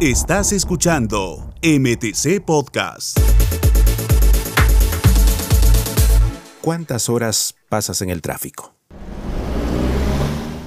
Estás 0.00 0.52
escuchando 0.52 1.54
MTC 1.62 2.44
Podcast. 2.44 3.18
¿Cuántas 6.60 7.08
horas 7.08 7.54
pasas 7.70 8.02
en 8.02 8.10
el 8.10 8.20
tráfico? 8.20 8.74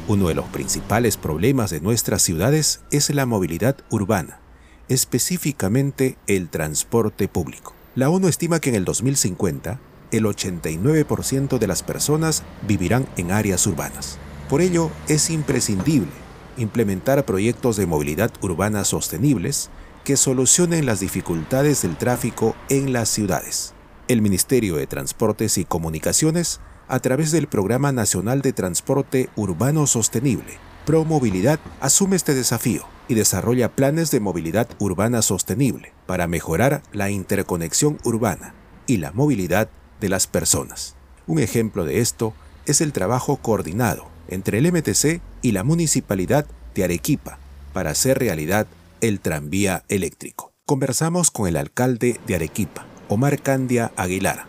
Uno 0.08 0.30
de 0.30 0.34
los 0.34 0.46
principales 0.48 1.16
problemas 1.16 1.70
de 1.70 1.80
nuestras 1.80 2.24
ciudades 2.24 2.82
es 2.90 3.14
la 3.14 3.28
movilidad 3.28 3.78
urbana, 3.92 4.40
específicamente 4.88 6.18
el 6.26 6.50
transporte 6.50 7.28
público. 7.28 7.76
La 7.94 8.10
ONU 8.10 8.30
estima 8.30 8.60
que 8.60 8.70
en 8.70 8.76
el 8.78 8.86
2050 8.86 9.80
el 10.12 10.26
89% 10.26 11.60
de 11.60 11.68
las 11.68 11.84
personas 11.84 12.42
vivirán 12.68 13.08
en 13.16 13.32
áreas 13.32 13.68
urbanas. 13.68 14.18
Por 14.50 14.62
ello, 14.62 14.90
es 15.08 15.30
imprescindible 15.30 16.29
implementar 16.60 17.26
proyectos 17.26 17.78
de 17.78 17.88
movilidad 17.88 18.32
urbana 18.42 18.84
sostenibles 18.84 19.70
que 20.04 20.18
solucionen 20.18 20.86
las 20.86 21.00
dificultades 21.00 21.82
del 21.82 21.98
tráfico 21.98 22.56
en 22.70 22.94
las 22.94 23.10
ciudades. 23.10 23.74
El 24.08 24.22
Ministerio 24.22 24.76
de 24.76 24.88
Transportes 24.88 25.58
y 25.58 25.66
Comunicaciones, 25.66 26.60
a 26.88 27.00
través 27.00 27.32
del 27.32 27.48
Programa 27.48 27.92
Nacional 27.92 28.42
de 28.42 28.54
Transporte 28.54 29.30
Urbano 29.36 29.86
Sostenible, 29.88 30.58
ProMovilidad, 30.86 31.60
asume 31.82 32.16
este 32.16 32.34
desafío 32.34 32.84
y 33.08 33.14
desarrolla 33.14 33.76
planes 33.76 34.12
de 34.12 34.20
movilidad 34.20 34.68
urbana 34.80 35.22
sostenible 35.22 35.94
para 36.08 36.28
mejorar 36.28 36.82
la 36.92 37.10
interconexión 37.10 38.00
urbana 38.04 38.54
y 38.88 38.98
la 38.98 39.12
movilidad 39.12 39.70
de 40.02 40.10
las 40.10 40.26
personas. 40.26 40.96
Un 41.28 41.40
ejemplo 41.40 41.86
de 41.86 42.00
esto 42.00 42.34
es 42.66 42.82
el 42.82 42.94
trabajo 42.94 43.38
coordinado 43.38 44.08
entre 44.28 44.60
el 44.60 44.72
MTC 44.72 45.22
y 45.42 45.52
la 45.52 45.64
Municipalidad 45.64 46.46
de 46.76 46.84
Arequipa 46.84 47.38
para 47.74 47.92
hacer 47.92 48.20
realidad 48.20 48.68
el 49.02 49.20
tranvía 49.20 49.84
eléctrico. 49.88 50.52
Conversamos 50.66 51.32
con 51.32 51.48
el 51.48 51.58
alcalde 51.58 52.20
de 52.28 52.36
Arequipa, 52.36 52.86
Omar 53.08 53.42
Candia 53.42 53.92
Aguilar. 53.96 54.46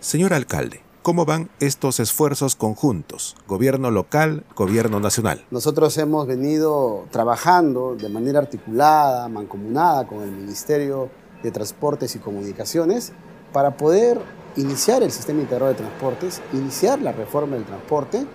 Señor 0.00 0.32
alcalde, 0.32 0.80
¿cómo 1.02 1.24
van 1.24 1.50
estos 1.60 2.00
esfuerzos 2.00 2.56
conjuntos, 2.56 3.36
gobierno 3.46 3.90
local, 3.90 4.44
gobierno 4.56 4.98
nacional? 5.00 5.44
Nosotros 5.50 5.96
hemos 5.98 6.26
venido 6.26 7.06
trabajando 7.10 7.94
de 7.96 8.08
manera 8.08 8.40
articulada, 8.40 9.28
mancomunada 9.28 10.06
con 10.06 10.22
el 10.22 10.30
Ministerio 10.30 11.10
de 11.42 11.50
Transportes 11.50 12.16
y 12.16 12.18
Comunicaciones 12.18 13.12
para 13.52 13.76
poder 13.76 14.20
iniciar 14.56 15.02
el 15.02 15.10
sistema 15.10 15.40
integrado 15.40 15.72
de 15.72 15.78
transportes, 15.78 16.42
iniciar 16.52 17.00
la 17.00 17.12
reforma 17.12 17.56
del 17.56 17.64
transporte 17.64 18.26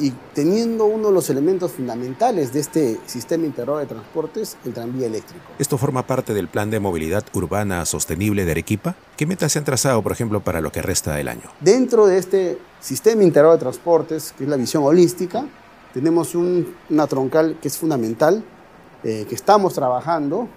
y 0.00 0.12
teniendo 0.34 0.86
uno 0.86 1.08
de 1.08 1.14
los 1.14 1.28
elementos 1.28 1.72
fundamentales 1.72 2.52
de 2.52 2.60
este 2.60 3.00
sistema 3.06 3.44
integrado 3.44 3.78
de 3.78 3.86
transportes, 3.86 4.56
el 4.64 4.72
tranvía 4.72 5.06
eléctrico. 5.06 5.44
¿Esto 5.58 5.76
forma 5.76 6.06
parte 6.06 6.32
del 6.32 6.48
plan 6.48 6.70
de 6.70 6.80
movilidad 6.80 7.24
urbana 7.34 7.84
sostenible 7.84 8.44
de 8.44 8.52
Arequipa? 8.52 8.96
¿Qué 9.16 9.26
metas 9.26 9.52
se 9.52 9.58
han 9.58 9.64
trazado, 9.64 10.02
por 10.02 10.12
ejemplo, 10.12 10.40
para 10.40 10.60
lo 10.60 10.72
que 10.72 10.80
resta 10.80 11.14
del 11.14 11.28
año? 11.28 11.50
Dentro 11.60 12.06
de 12.06 12.18
este 12.18 12.58
sistema 12.80 13.22
integrado 13.22 13.52
de 13.52 13.60
transportes, 13.60 14.34
que 14.36 14.44
es 14.44 14.50
la 14.50 14.56
visión 14.56 14.82
holística, 14.84 15.44
tenemos 15.92 16.34
una 16.34 17.06
troncal 17.06 17.58
que 17.60 17.68
es 17.68 17.76
fundamental, 17.76 18.42
eh, 19.04 19.26
que 19.28 19.34
estamos 19.34 19.74
trabajando. 19.74 20.48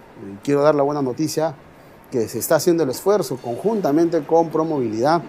quiero 0.43 0.61
dar 0.61 0.75
la 0.75 0.83
buena 0.83 1.01
noticia 1.01 1.55
que 2.11 2.27
se 2.27 2.37
está 2.39 2.55
haciendo 2.55 2.83
el 2.83 2.91
esfuerzo 2.91 3.37
conjuntamente 3.37 4.23
con 4.23 4.49
Promovilidad, 4.49 5.23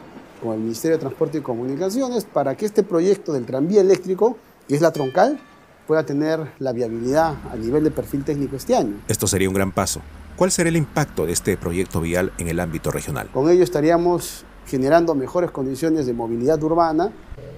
con 0.44 0.54
el 0.54 0.60
Ministerio 0.60 0.98
de 0.98 1.00
Transporte 1.00 1.38
y 1.38 1.40
Comunicaciones, 1.40 2.24
para 2.24 2.54
que 2.54 2.66
este 2.66 2.82
proyecto 2.82 3.32
del 3.32 3.46
tranvía 3.46 3.80
eléctrico, 3.80 4.36
que 4.68 4.74
es 4.74 4.82
la 4.82 4.92
troncal, 4.92 5.40
pueda 5.86 6.04
tener 6.04 6.52
la 6.58 6.72
viabilidad 6.72 7.34
a 7.50 7.56
nivel 7.56 7.82
de 7.82 7.90
perfil 7.90 8.24
técnico 8.24 8.56
este 8.56 8.76
año. 8.76 9.00
Esto 9.08 9.26
sería 9.26 9.48
un 9.48 9.54
gran 9.54 9.72
paso. 9.72 10.02
¿Cuál 10.36 10.50
será 10.50 10.68
el 10.68 10.76
impacto 10.76 11.24
de 11.24 11.32
este 11.32 11.56
proyecto 11.56 12.00
vial 12.00 12.32
en 12.38 12.48
el 12.48 12.60
ámbito 12.60 12.90
regional? 12.90 13.30
Con 13.32 13.48
ello 13.48 13.64
estaríamos 13.64 14.44
generando 14.66 15.14
mejores 15.14 15.50
condiciones 15.50 16.04
de 16.06 16.12
movilidad 16.12 16.62
urbana, 16.62 17.10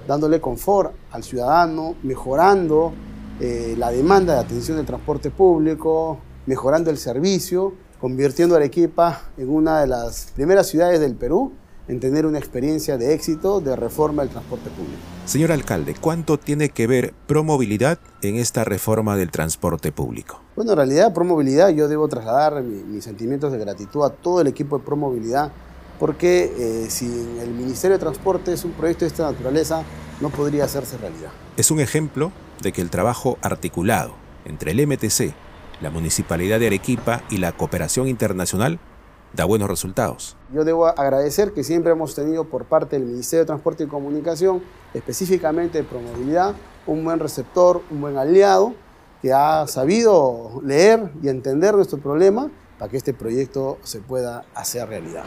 dándole 0.07 0.41
confort 0.41 0.93
al 1.11 1.25
ciudadano, 1.25 1.97
mejorando 2.05 2.93
eh, 3.41 3.75
la 3.77 3.91
demanda 3.91 4.35
de 4.35 4.41
atención 4.41 4.77
del 4.77 4.87
transporte 4.87 5.31
público, 5.31 6.21
mejorando 6.47 6.91
el 6.91 6.99
servicio 6.99 7.75
convirtiendo 8.01 8.55
a 8.55 8.59
Arequipa 8.59 9.23
en 9.37 9.49
una 9.49 9.81
de 9.81 9.87
las 9.87 10.33
primeras 10.35 10.69
ciudades 10.69 11.01
del 11.01 11.15
Perú 11.15 11.53
en 11.89 12.01
tener 12.01 12.27
una 12.27 12.39
experiencia 12.39 12.99
de 12.99 13.15
éxito 13.15 13.61
de 13.61 13.77
reforma 13.77 14.23
del 14.23 14.31
transporte 14.31 14.71
público. 14.71 14.99
Señor 15.25 15.53
alcalde, 15.53 15.95
¿cuánto 16.01 16.39
tiene 16.39 16.71
que 16.71 16.87
ver 16.87 17.15
Promovilidad 17.27 17.99
en 18.23 18.37
esta 18.37 18.65
reforma 18.65 19.17
del 19.17 19.31
transporte 19.31 19.93
público? 19.93 20.41
Bueno, 20.57 20.73
en 20.73 20.77
realidad 20.79 21.13
Promovilidad 21.13 21.71
yo 21.71 21.89
debo 21.89 22.09
trasladar 22.09 22.63
mis 22.63 23.05
sentimientos 23.05 23.53
de 23.53 23.59
gratitud 23.59 24.05
a 24.05 24.11
todo 24.11 24.41
el 24.41 24.47
equipo 24.47 24.79
de 24.79 24.85
Promovilidad 24.85 25.53
porque 25.99 26.53
eh, 26.59 26.91
sin 26.91 27.39
el 27.41 27.51
Ministerio 27.51 27.97
de 27.97 28.01
Transporte 28.01 28.53
es 28.53 28.65
un 28.65 28.73
proyecto 28.73 29.05
de 29.05 29.09
esta 29.09 29.31
naturaleza 29.31 29.83
no 30.21 30.31
podría 30.31 30.65
hacerse 30.65 30.99
realidad. 30.99 31.31
Es 31.57 31.71
un 31.71 31.81
ejemplo 31.81 32.33
de 32.63 32.73
que 32.73 32.83
el 32.83 32.91
trabajo 32.91 33.39
articulado 33.43 34.15
entre 34.45 34.73
el 34.73 34.87
MTC, 34.87 35.35
la 35.81 35.91
Municipalidad 35.91 36.61
de 36.61 36.69
Arequipa 36.69 37.23
y 37.31 37.39
la 37.39 37.53
cooperación 37.53 38.09
internacional 38.09 38.79
da 39.33 39.45
buenos 39.45 39.69
resultados. 39.69 40.37
Yo 40.53 40.65
debo 40.65 40.87
agradecer 40.87 41.53
que 41.53 41.65
siempre 41.65 41.93
hemos 41.93 42.15
tenido 42.15 42.45
por 42.45 42.65
parte 42.65 42.97
del 42.97 43.07
Ministerio 43.07 43.45
de 43.45 43.47
Transporte 43.47 43.85
y 43.85 43.87
Comunicación, 43.87 44.63
específicamente 44.95 45.79
de 45.79 45.85
Promovilidad, 45.85 46.55
un 46.87 47.05
buen 47.05 47.19
receptor, 47.19 47.83
un 47.91 48.01
buen 48.01 48.17
aliado 48.17 48.75
que 49.23 49.33
ha 49.33 49.67
sabido 49.67 50.61
leer 50.65 51.11
y 51.23 51.29
entender 51.29 51.75
nuestro 51.75 51.99
problema 51.99 52.51
para 52.79 52.91
que 52.91 52.97
este 52.97 53.15
proyecto 53.15 53.79
se 53.83 54.01
pueda 54.01 54.45
hacer 54.55 54.89
realidad. 54.89 55.25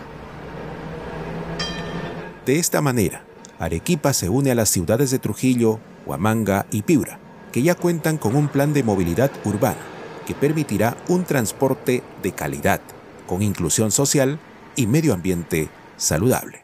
De 2.45 2.57
esta 2.57 2.81
manera, 2.81 3.23
Arequipa 3.59 4.13
se 4.13 4.29
une 4.29 4.51
a 4.51 4.55
las 4.55 4.69
ciudades 4.69 5.11
de 5.11 5.19
Trujillo, 5.19 5.79
Huamanga 6.05 6.65
y 6.71 6.83
Piura, 6.83 7.19
que 7.51 7.61
ya 7.61 7.75
cuentan 7.75 8.17
con 8.17 8.35
un 8.35 8.47
plan 8.47 8.73
de 8.73 8.83
movilidad 8.83 9.31
urbana 9.43 9.81
que 10.25 10.35
permitirá 10.35 10.95
un 11.07 11.25
transporte 11.25 12.03
de 12.21 12.31
calidad, 12.31 12.81
con 13.29 13.43
inclusión 13.43 13.91
social 13.91 14.39
y 14.75 14.87
medio 14.87 15.13
ambiente 15.13 15.69
saludable. 15.97 16.61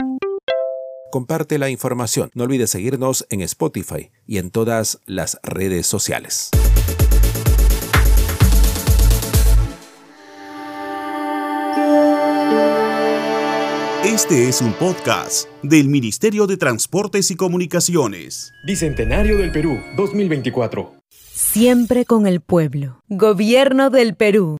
Comparte 1.12 1.60
la 1.60 1.70
información. 1.70 2.32
No 2.34 2.46
olvides 2.46 2.72
seguirnos 2.72 3.26
en 3.30 3.42
Spotify 3.42 4.12
y 4.26 4.40
en 4.40 4.50
todas 4.50 5.00
las 5.06 5.40
redes 5.44 5.86
sociales. 5.86 6.50
Este 14.04 14.50
es 14.50 14.62
un 14.62 14.74
podcast 14.74 15.48
del 15.62 15.88
Ministerio 15.88 16.48
de 16.48 16.58
Transportes 16.58 17.30
y 17.32 17.36
Comunicaciones. 17.36 18.52
Bicentenario 18.66 19.38
del 19.38 19.52
Perú 19.52 19.80
2024. 19.98 20.94
Siempre 21.10 22.06
con 22.06 22.26
el 22.26 22.42
pueblo. 22.42 23.04
Gobierno 23.10 23.90
del 23.90 24.16
Perú. 24.16 24.54